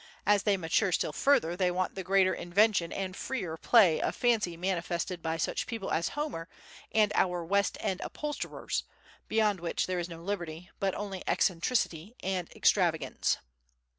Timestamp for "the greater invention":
1.93-2.91